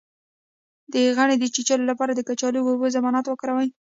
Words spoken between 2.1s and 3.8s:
د کچالو او اوبو ضماد وکاروئ